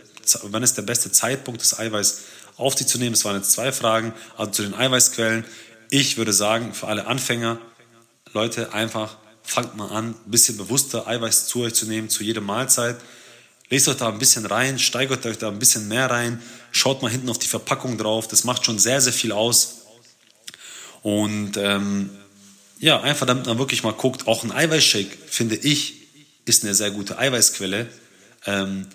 wann 0.43 0.63
ist 0.63 0.77
der 0.77 0.83
beste 0.83 1.13
Zeitpunkt, 1.13 1.61
das 1.61 1.79
Eiweiß 1.79 2.21
auf 2.57 2.77
sich 2.77 2.87
zu 2.87 2.99
nehmen? 2.99 3.13
Das 3.13 3.25
waren 3.25 3.37
jetzt 3.37 3.53
zwei 3.53 3.73
Fragen. 3.73 4.13
Also 4.37 4.53
zu 4.53 4.63
den 4.63 4.75
Eiweißquellen. 4.75 5.45
Ich 5.91 6.17
würde 6.17 6.33
sagen, 6.33 6.75
für 6.75 6.89
alle 6.89 7.07
Anfänger, 7.07 7.59
Leute, 8.33 8.73
einfach 8.73 9.17
fangt 9.43 9.77
mal 9.77 9.89
an, 9.89 10.15
ein 10.27 10.31
bisschen 10.31 10.57
bewusster 10.57 11.07
Eiweiß 11.07 11.47
zu 11.47 11.61
euch 11.61 11.75
zu 11.75 11.87
nehmen, 11.87 12.09
zu 12.09 12.25
jeder 12.25 12.41
Mahlzeit. 12.41 12.97
Lest 13.71 13.89
euch 13.89 13.97
da 13.97 14.09
ein 14.09 14.19
bisschen 14.19 14.47
rein, 14.47 14.79
steigert 14.79 15.25
euch 15.27 15.39
da 15.39 15.49
ein 15.49 15.59
bisschen 15.59 15.89
mehr 15.89 16.11
rein, 16.11 16.43
schaut 16.71 17.03
mal 17.03 17.11
hinten 17.11 17.29
auf 17.29 17.39
die 17.39 17.47
Verpackung 17.49 17.99
drauf. 17.99 18.29
Das 18.29 18.45
macht 18.45 18.65
schon 18.65 18.79
sehr, 18.79 19.01
sehr 19.01 19.13
viel 19.13 19.33
aus. 19.33 19.86
Und 21.07 21.57
ähm, 21.57 22.11
ja, 22.81 23.01
einfach 23.01 23.29
damit 23.29 23.47
man 23.47 23.59
wirklich 23.59 23.85
mal 23.85 23.93
guckt, 23.93 24.27
auch 24.27 24.43
ein 24.43 24.51
Eiweißshake, 24.51 25.17
finde 25.29 25.55
ich, 25.55 25.95
ist 26.47 26.65
eine 26.65 26.75
sehr 26.75 26.91
gute 26.91 27.17
Eiweißquelle. 27.17 27.87
Ähm, 28.45 28.89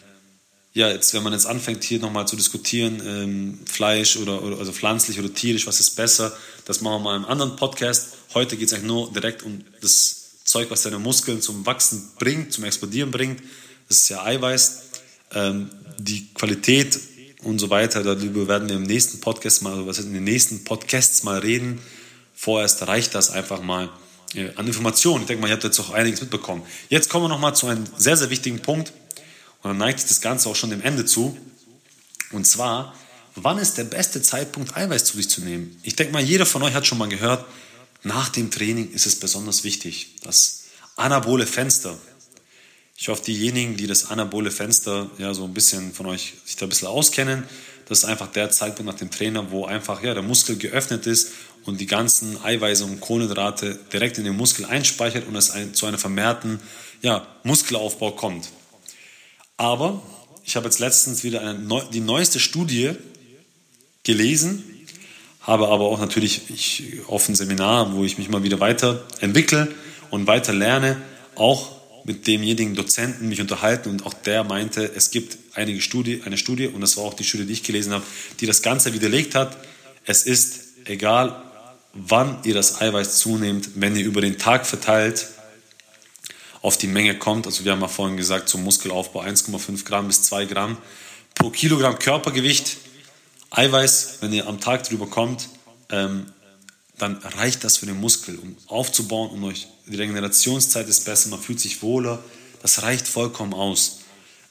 ja, 0.73 0.89
jetzt, 0.89 1.13
wenn 1.13 1.23
man 1.23 1.31
jetzt 1.31 1.45
anfängt, 1.45 1.85
hier 1.85 1.99
nochmal 1.99 2.27
zu 2.27 2.35
diskutieren, 2.35 3.01
ähm, 3.05 3.59
Fleisch 3.65 4.17
oder, 4.17 4.43
oder, 4.43 4.57
also 4.57 4.73
pflanzlich 4.73 5.19
oder 5.19 5.33
tierisch, 5.33 5.67
was 5.67 5.79
ist 5.79 5.91
besser, 5.91 6.35
das 6.65 6.81
machen 6.81 6.95
wir 6.95 7.11
mal 7.11 7.15
im 7.15 7.23
anderen 7.23 7.55
Podcast. 7.55 8.09
Heute 8.33 8.57
geht 8.57 8.67
es 8.67 8.73
eigentlich 8.73 8.87
nur 8.87 9.13
direkt 9.13 9.43
um 9.43 9.63
das 9.79 10.43
Zeug, 10.43 10.69
was 10.69 10.81
deine 10.81 10.99
Muskeln 10.99 11.41
zum 11.41 11.65
Wachsen 11.65 12.11
bringt, 12.19 12.51
zum 12.51 12.65
Explodieren 12.65 13.11
bringt. 13.11 13.41
Das 13.87 13.99
ist 13.99 14.09
ja 14.09 14.21
Eiweiß. 14.21 14.81
Ähm, 15.33 15.69
die 15.97 16.27
Qualität 16.33 16.99
und 17.43 17.59
so 17.59 17.69
weiter, 17.69 18.03
darüber 18.03 18.49
werden 18.49 18.67
wir 18.67 18.75
im 18.75 18.83
nächsten 18.83 19.21
Podcast 19.21 19.61
mal, 19.61 19.71
also 19.71 19.87
was 19.87 19.99
in 19.99 20.13
den 20.13 20.25
nächsten 20.25 20.65
Podcasts 20.65 21.23
mal 21.23 21.39
reden. 21.39 21.79
Vorerst 22.41 22.87
reicht 22.87 23.13
das 23.13 23.29
einfach 23.29 23.61
mal 23.61 23.91
äh, 24.33 24.49
an 24.55 24.65
Informationen. 24.65 25.21
Ich 25.21 25.27
denke 25.27 25.43
mal, 25.43 25.47
ihr 25.49 25.53
habt 25.53 25.63
jetzt 25.63 25.79
auch 25.79 25.91
einiges 25.91 26.21
mitbekommen. 26.21 26.63
Jetzt 26.89 27.07
kommen 27.07 27.25
wir 27.25 27.29
nochmal 27.29 27.55
zu 27.55 27.67
einem 27.67 27.83
sehr, 27.95 28.17
sehr 28.17 28.31
wichtigen 28.31 28.63
Punkt. 28.63 28.93
Und 29.61 29.69
dann 29.69 29.77
neigt 29.77 29.99
sich 29.99 30.09
das 30.09 30.21
Ganze 30.21 30.49
auch 30.49 30.55
schon 30.55 30.71
dem 30.71 30.81
Ende 30.81 31.05
zu. 31.05 31.37
Und 32.31 32.47
zwar, 32.47 32.95
wann 33.35 33.59
ist 33.59 33.77
der 33.77 33.83
beste 33.83 34.23
Zeitpunkt, 34.23 34.75
Eiweiß 34.75 35.03
zu 35.03 35.17
sich 35.17 35.29
zu 35.29 35.41
nehmen? 35.41 35.79
Ich 35.83 35.95
denke 35.95 36.13
mal, 36.13 36.23
jeder 36.23 36.47
von 36.47 36.63
euch 36.63 36.73
hat 36.73 36.87
schon 36.87 36.97
mal 36.97 37.09
gehört, 37.09 37.45
nach 38.01 38.29
dem 38.29 38.49
Training 38.49 38.91
ist 38.91 39.05
es 39.05 39.19
besonders 39.19 39.63
wichtig, 39.63 40.15
das 40.23 40.63
anabole 40.95 41.45
Fenster. 41.45 41.95
Ich 42.97 43.09
hoffe, 43.09 43.21
diejenigen, 43.23 43.77
die 43.77 43.85
das 43.85 44.09
anabole 44.09 44.49
Fenster 44.49 45.11
ja 45.19 45.35
so 45.35 45.43
ein 45.43 45.53
bisschen 45.53 45.93
von 45.93 46.07
euch 46.07 46.33
sich 46.43 46.55
da 46.55 46.65
ein 46.65 46.69
bisschen 46.69 46.87
auskennen, 46.87 47.43
das 47.91 47.99
ist 47.99 48.05
einfach 48.05 48.31
der 48.31 48.49
Zeitpunkt 48.49 48.89
nach 48.89 48.97
dem 48.97 49.11
Trainer, 49.11 49.51
wo 49.51 49.65
einfach 49.65 50.01
ja, 50.01 50.13
der 50.13 50.23
Muskel 50.23 50.55
geöffnet 50.55 51.05
ist 51.07 51.33
und 51.65 51.79
die 51.79 51.85
ganzen 51.85 52.41
Eiweiße 52.43 52.85
und 52.85 53.01
Kohlenhydrate 53.01 53.79
direkt 53.91 54.17
in 54.17 54.23
den 54.23 54.35
Muskel 54.35 54.65
einspeichert 54.65 55.27
und 55.27 55.35
es 55.35 55.51
ein, 55.51 55.73
zu 55.73 55.85
einem 55.85 55.99
vermehrten 55.99 56.59
ja, 57.01 57.25
Muskelaufbau 57.43 58.11
kommt. 58.11 58.49
Aber 59.57 60.01
ich 60.43 60.55
habe 60.55 60.65
jetzt 60.65 60.79
letztens 60.79 61.23
wieder 61.23 61.41
eine, 61.41 61.87
die 61.93 61.99
neueste 61.99 62.39
Studie 62.39 62.91
gelesen, 64.03 64.63
habe 65.41 65.67
aber 65.69 65.85
auch 65.85 65.99
natürlich 65.99 66.49
ich, 66.49 66.99
auf 67.07 67.27
ein 67.29 67.35
Seminar, 67.35 67.93
wo 67.93 68.03
ich 68.03 68.17
mich 68.17 68.29
mal 68.29 68.43
wieder 68.43 68.59
weiterentwickle 68.59 69.73
und 70.09 70.27
weiter 70.27 70.53
lerne, 70.53 71.01
auch 71.35 71.81
mit 72.03 72.25
demjenigen 72.27 72.75
Dozenten 72.75 73.29
mich 73.29 73.41
unterhalten 73.41 73.89
und 73.89 74.05
auch 74.05 74.13
der 74.13 74.43
meinte, 74.43 74.91
es 74.95 75.11
gibt 75.11 75.37
einige 75.53 75.81
Studie, 75.81 76.21
eine 76.25 76.37
Studie 76.37 76.67
und 76.67 76.81
das 76.81 76.97
war 76.97 77.03
auch 77.03 77.13
die 77.13 77.23
Studie, 77.23 77.45
die 77.45 77.53
ich 77.53 77.63
gelesen 77.63 77.93
habe, 77.93 78.03
die 78.39 78.45
das 78.45 78.61
Ganze 78.61 78.93
widerlegt 78.93 79.35
hat. 79.35 79.55
Es 80.05 80.23
ist 80.23 80.61
egal, 80.85 81.50
wann 81.93 82.39
ihr 82.43 82.53
das 82.53 82.81
Eiweiß 82.81 83.19
zunehmt, 83.19 83.69
wenn 83.75 83.95
ihr 83.95 84.05
über 84.05 84.21
den 84.21 84.37
Tag 84.37 84.65
verteilt 84.65 85.27
auf 86.61 86.77
die 86.77 86.87
Menge 86.87 87.17
kommt. 87.17 87.47
Also 87.47 87.65
wir 87.65 87.71
haben 87.71 87.81
ja 87.81 87.87
vorhin 87.87 88.17
gesagt, 88.17 88.49
zum 88.49 88.63
Muskelaufbau 88.63 89.21
1,5 89.21 89.83
Gramm 89.83 90.07
bis 90.07 90.23
2 90.23 90.45
Gramm 90.45 90.77
pro 91.35 91.49
Kilogramm 91.49 91.97
Körpergewicht. 91.97 92.77
Eiweiß, 93.49 94.17
wenn 94.21 94.31
ihr 94.31 94.47
am 94.47 94.59
Tag 94.59 94.83
drüber 94.83 95.07
kommt, 95.07 95.49
ähm, 95.89 96.27
dann 96.97 97.17
reicht 97.17 97.63
das 97.63 97.77
für 97.77 97.87
den 97.87 97.99
Muskel, 97.99 98.37
um 98.37 98.55
aufzubauen 98.67 99.31
und 99.31 99.43
euch 99.43 99.67
die 99.87 99.95
Regenerationszeit 99.95 100.87
ist 100.87 101.05
besser, 101.05 101.29
man 101.29 101.41
fühlt 101.41 101.59
sich 101.59 101.81
wohler. 101.81 102.23
Das 102.61 102.83
reicht 102.83 103.07
vollkommen 103.07 103.53
aus. 103.53 104.01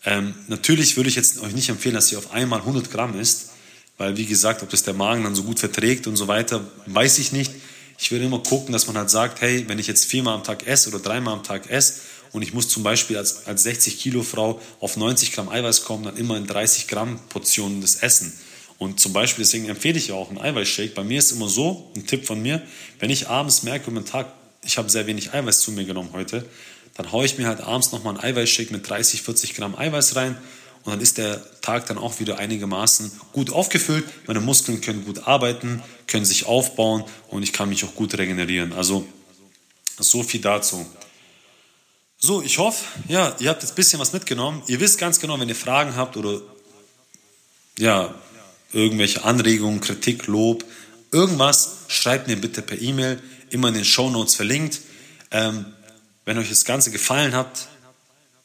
Ähm, 0.05 0.35
natürlich 0.49 0.97
würde 0.97 1.09
ich 1.09 1.17
jetzt 1.17 1.41
euch 1.41 1.55
nicht 1.55 1.69
empfehlen, 1.69 1.95
dass 1.95 2.11
ihr 2.11 2.19
auf 2.19 2.33
einmal 2.33 2.61
100 2.61 2.91
Gramm 2.91 3.19
isst, 3.19 3.51
weil 4.01 4.17
wie 4.17 4.25
gesagt, 4.25 4.63
ob 4.63 4.71
das 4.71 4.83
der 4.83 4.95
Magen 4.95 5.25
dann 5.25 5.35
so 5.35 5.43
gut 5.43 5.61
verträgt 5.61 6.07
und 6.07 6.17
so 6.17 6.27
weiter, 6.27 6.65
weiß 6.87 7.19
ich 7.19 7.33
nicht. 7.33 7.53
Ich 7.99 8.11
würde 8.11 8.25
immer 8.25 8.39
gucken, 8.39 8.73
dass 8.73 8.87
man 8.87 8.97
halt 8.97 9.11
sagt, 9.11 9.43
hey, 9.43 9.69
wenn 9.69 9.79
ich 9.79 9.89
jetzt 9.89 10.07
viermal 10.07 10.35
am 10.37 10.43
Tag 10.43 10.67
esse 10.67 10.89
oder 10.89 11.01
dreimal 11.01 11.35
am 11.35 11.43
Tag 11.43 11.69
esse 11.69 12.01
und 12.33 12.41
ich 12.41 12.55
muss 12.55 12.71
zum 12.71 12.83
Beispiel 12.83 13.19
als, 13.19 13.47
als 13.47 13.63
60 13.65 14.01
Kilo 14.01 14.23
Frau 14.23 14.59
auf 14.81 14.97
90 14.97 15.33
Gramm 15.33 15.51
Eiweiß 15.51 15.85
kommen, 15.85 16.05
dann 16.05 16.17
immer 16.17 16.39
in 16.39 16.47
30 16.47 16.89
Gramm 16.89 17.21
Portionen 17.29 17.83
das 17.83 17.97
Essen. 17.97 18.33
Und 18.79 19.01
zum 19.01 19.13
Beispiel, 19.13 19.45
deswegen 19.45 19.69
empfehle 19.69 19.99
ich 19.99 20.09
ja 20.09 20.15
auch 20.15 20.31
einen 20.31 20.41
Eiweißshake. 20.41 20.95
Bei 20.95 21.05
mir 21.05 21.19
ist 21.19 21.33
immer 21.33 21.51
so, 21.51 21.91
ein 21.95 22.07
Tipp 22.07 22.25
von 22.25 22.41
mir, 22.41 22.63
wenn 23.01 23.11
ich 23.11 23.29
abends 23.29 23.65
merke, 23.65 23.91
um 23.91 24.03
Tag, 24.07 24.33
ich 24.65 24.79
habe 24.79 24.89
sehr 24.89 25.07
wenig 25.07 25.35
Eiweiß 25.35 25.61
zu 25.61 25.73
mir 25.73 25.85
genommen 25.85 26.09
heute, 26.15 26.47
dann 26.95 27.13
haue 27.13 27.27
ich 27.27 27.37
mir 27.37 27.47
halt 27.47 27.61
abends 27.61 27.93
nochmal 27.93 28.15
einen 28.15 28.25
Eiweißshake 28.25 28.73
mit 28.73 28.89
30, 28.89 29.21
40 29.21 29.57
Gramm 29.57 29.77
Eiweiß 29.77 30.17
rein 30.17 30.39
und 30.85 30.93
dann 30.93 31.01
ist 31.01 31.19
der 31.19 31.61
Tag 31.61 31.87
dann 31.87 31.99
auch 31.99 32.21
wieder 32.21 32.39
einigermaßen 32.39 33.13
gut 33.33 33.51
aufgefüllt. 33.51 34.05
Meine 34.27 34.41
Muskeln 34.41 34.81
können 34.81 35.05
gut 35.05 35.27
arbeiten, 35.27 35.83
können 36.07 36.25
sich 36.25 36.47
aufbauen 36.47 37.05
und 37.29 37.43
ich 37.43 37.53
kann 37.53 37.69
mich 37.69 37.85
auch 37.85 37.95
gut 37.95 38.17
regenerieren. 38.17 38.73
Also 38.73 39.07
so 39.99 40.23
viel 40.23 40.41
dazu. 40.41 40.87
So, 42.17 42.43
ich 42.43 42.59
hoffe, 42.59 42.85
ja, 43.09 43.35
ihr 43.39 43.51
habt 43.51 43.63
jetzt 43.63 43.73
ein 43.73 43.77
bisschen 43.77 44.01
was 44.01 44.13
mitgenommen. 44.13 44.63
Ihr 44.67 44.81
wisst 44.81 44.99
ganz 44.99 45.21
genau, 45.21 45.39
wenn 45.39 45.49
ihr 45.49 45.57
Fragen 45.57 45.97
habt 45.97 46.17
oder 46.17 46.41
ja, 47.79 48.15
irgendwelche 48.73 49.25
Anregungen, 49.25 49.81
Kritik, 49.81 50.27
Lob, 50.27 50.65
irgendwas, 51.13 51.79
schreibt 51.89 52.29
mir 52.29 52.37
bitte 52.37 52.63
per 52.63 52.81
E-Mail, 52.81 53.23
immer 53.51 53.69
in 53.69 53.75
den 53.75 53.85
Show 53.85 54.11
Notes 54.11 54.35
verlinkt. 54.35 54.81
Ähm, 55.31 55.67
wenn 56.25 56.39
euch 56.39 56.49
das 56.49 56.65
Ganze 56.65 56.91
gefallen 56.91 57.35
hat, 57.35 57.69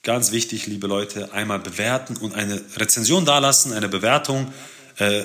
Ganz 0.05 0.31
wichtig, 0.31 0.67
liebe 0.67 0.85
Leute, 0.85 1.33
einmal 1.33 1.57
bewerten 1.57 2.15
und 2.17 2.35
eine 2.35 2.61
Rezension 2.77 3.25
dalassen, 3.25 3.73
eine 3.73 3.89
Bewertung. 3.89 4.53
Äh, 4.99 5.23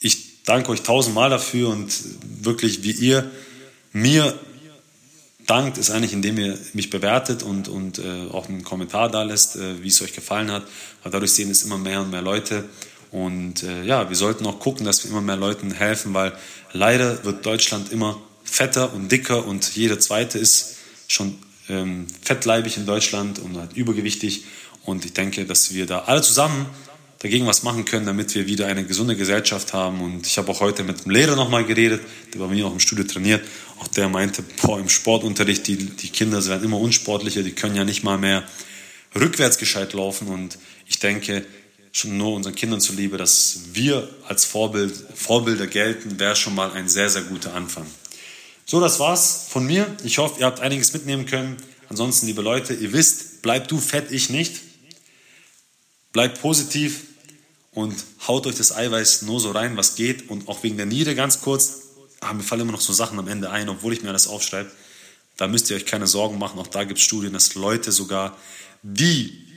ich 0.00 0.42
danke 0.42 0.72
euch 0.72 0.82
tausendmal 0.82 1.30
dafür 1.30 1.68
und 1.68 1.94
wirklich, 2.42 2.82
wie 2.82 2.90
ihr 2.90 3.30
mir 3.92 4.36
dankt, 5.46 5.78
ist 5.78 5.92
eigentlich, 5.92 6.12
indem 6.12 6.38
ihr 6.38 6.58
mich 6.72 6.90
bewertet 6.90 7.44
und, 7.44 7.68
und 7.68 8.00
äh, 8.00 8.26
auch 8.32 8.48
einen 8.48 8.64
Kommentar 8.64 9.08
da 9.08 9.22
lässt, 9.22 9.54
äh, 9.54 9.80
wie 9.80 9.86
es 9.86 10.02
euch 10.02 10.12
gefallen 10.12 10.50
hat. 10.50 10.64
Weil 11.04 11.12
dadurch 11.12 11.30
sehen 11.30 11.48
es 11.48 11.62
immer 11.62 11.78
mehr 11.78 12.00
und 12.00 12.10
mehr 12.10 12.22
Leute. 12.22 12.64
Und 13.12 13.62
äh, 13.62 13.84
ja, 13.84 14.08
wir 14.08 14.16
sollten 14.16 14.44
auch 14.44 14.58
gucken, 14.58 14.84
dass 14.84 15.04
wir 15.04 15.12
immer 15.12 15.20
mehr 15.20 15.36
Leuten 15.36 15.70
helfen, 15.70 16.14
weil 16.14 16.32
leider 16.72 17.22
wird 17.22 17.46
Deutschland 17.46 17.92
immer 17.92 18.20
fetter 18.42 18.92
und 18.92 19.12
dicker 19.12 19.46
und 19.46 19.76
jeder 19.76 20.00
zweite 20.00 20.40
ist 20.40 20.78
schon 21.06 21.38
ähm, 21.68 22.06
fettleibig 22.22 22.76
in 22.76 22.86
Deutschland 22.86 23.38
und 23.38 23.56
halt 23.56 23.74
übergewichtig. 23.74 24.44
Und 24.84 25.04
ich 25.04 25.12
denke, 25.12 25.44
dass 25.44 25.74
wir 25.74 25.86
da 25.86 26.00
alle 26.00 26.22
zusammen 26.22 26.66
dagegen 27.20 27.46
was 27.46 27.62
machen 27.62 27.84
können, 27.84 28.04
damit 28.04 28.34
wir 28.34 28.46
wieder 28.46 28.66
eine 28.66 28.84
gesunde 28.84 29.14
Gesellschaft 29.14 29.72
haben. 29.72 30.00
Und 30.00 30.26
ich 30.26 30.38
habe 30.38 30.50
auch 30.50 30.60
heute 30.60 30.82
mit 30.82 31.02
einem 31.02 31.10
Lehrer 31.10 31.36
nochmal 31.36 31.64
geredet, 31.64 32.02
der 32.34 32.40
bei 32.40 32.48
mir 32.48 32.66
auch 32.66 32.72
im 32.72 32.80
Studio 32.80 33.04
trainiert. 33.04 33.46
Auch 33.78 33.86
der 33.88 34.08
meinte, 34.08 34.42
boah, 34.60 34.80
im 34.80 34.88
Sportunterricht, 34.88 35.66
die, 35.68 35.76
die 35.76 36.08
Kinder 36.08 36.44
werden 36.44 36.64
immer 36.64 36.80
unsportlicher, 36.80 37.42
die 37.42 37.52
können 37.52 37.76
ja 37.76 37.84
nicht 37.84 38.02
mal 38.02 38.18
mehr 38.18 38.42
rückwärts 39.14 39.58
gescheit 39.58 39.92
laufen. 39.92 40.26
Und 40.26 40.58
ich 40.86 40.98
denke, 40.98 41.46
schon 41.92 42.16
nur 42.16 42.34
unseren 42.34 42.56
Kindern 42.56 42.80
zuliebe, 42.80 43.18
dass 43.18 43.60
wir 43.72 44.08
als 44.26 44.44
Vorbild, 44.44 44.92
Vorbilder 45.14 45.68
gelten, 45.68 46.18
wäre 46.18 46.34
schon 46.34 46.54
mal 46.56 46.72
ein 46.72 46.88
sehr, 46.88 47.08
sehr 47.08 47.22
guter 47.22 47.54
Anfang. 47.54 47.86
So, 48.64 48.80
das 48.80 49.00
war's 49.00 49.46
von 49.48 49.66
mir. 49.66 49.86
Ich 50.04 50.18
hoffe, 50.18 50.40
ihr 50.40 50.46
habt 50.46 50.60
einiges 50.60 50.92
mitnehmen 50.92 51.26
können. 51.26 51.56
Ansonsten, 51.88 52.26
liebe 52.26 52.42
Leute, 52.42 52.74
ihr 52.74 52.92
wisst, 52.92 53.42
bleibt 53.42 53.70
du 53.70 53.78
fett, 53.78 54.10
ich 54.10 54.30
nicht. 54.30 54.60
Bleibt 56.12 56.40
positiv 56.40 57.02
und 57.72 57.94
haut 58.26 58.46
euch 58.46 58.54
das 58.54 58.74
Eiweiß 58.74 59.22
nur 59.22 59.40
so 59.40 59.50
rein, 59.50 59.76
was 59.76 59.94
geht. 59.94 60.30
Und 60.30 60.48
auch 60.48 60.62
wegen 60.62 60.76
der 60.76 60.86
Niere 60.86 61.14
ganz 61.14 61.40
kurz, 61.40 61.82
ah, 62.20 62.32
mir 62.32 62.42
fallen 62.42 62.62
immer 62.62 62.72
noch 62.72 62.80
so 62.80 62.92
Sachen 62.92 63.18
am 63.18 63.28
Ende 63.28 63.50
ein, 63.50 63.68
obwohl 63.68 63.92
ich 63.92 64.02
mir 64.02 64.10
alles 64.10 64.28
aufschreibe. 64.28 64.70
Da 65.36 65.48
müsst 65.48 65.70
ihr 65.70 65.76
euch 65.76 65.86
keine 65.86 66.06
Sorgen 66.06 66.38
machen. 66.38 66.58
Auch 66.58 66.66
da 66.66 66.84
gibt 66.84 66.98
es 66.98 67.04
Studien, 67.04 67.32
dass 67.32 67.54
Leute 67.54 67.92
sogar, 67.92 68.36
die 68.82 69.51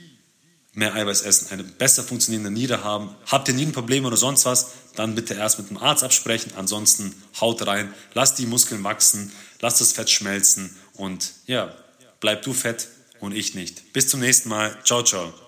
mehr 0.76 0.94
Eiweiß 0.94 1.22
essen, 1.22 1.48
eine 1.50 1.64
besser 1.64 2.04
funktionierende 2.04 2.50
Niere 2.50 2.84
haben. 2.84 3.14
Habt 3.26 3.48
ihr 3.48 3.54
Nierenprobleme 3.54 4.06
oder 4.06 4.16
sonst 4.16 4.44
was, 4.44 4.72
dann 4.94 5.14
bitte 5.14 5.34
erst 5.34 5.58
mit 5.58 5.70
dem 5.70 5.78
Arzt 5.78 6.04
absprechen. 6.04 6.52
Ansonsten 6.56 7.14
haut 7.40 7.66
rein, 7.66 7.92
lasst 8.14 8.38
die 8.38 8.46
Muskeln 8.46 8.84
wachsen, 8.84 9.32
lasst 9.60 9.80
das 9.80 9.92
Fett 9.92 10.10
schmelzen 10.10 10.76
und 10.94 11.32
ja, 11.46 11.74
bleib 12.20 12.42
du 12.42 12.52
fett 12.52 12.88
und 13.20 13.32
ich 13.32 13.54
nicht. 13.54 13.92
Bis 13.92 14.08
zum 14.08 14.20
nächsten 14.20 14.50
Mal. 14.50 14.76
Ciao, 14.84 15.02
ciao. 15.02 15.45